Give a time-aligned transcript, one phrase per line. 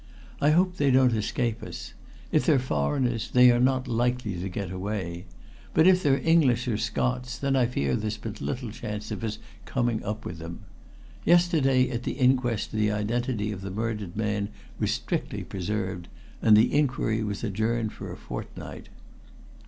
[0.41, 1.93] "I hope they don't escape us.
[2.31, 5.25] If they're foreigners, they are not likely to get away.
[5.75, 9.37] But if they're English or Scots, then I fear there's but little chance of us
[9.65, 10.61] coming up with them.
[11.23, 16.07] Yesterday at the inquest the identity of the murdered man was strictly preserved,
[16.41, 18.89] and the inquiry was adjourned for a fortnight."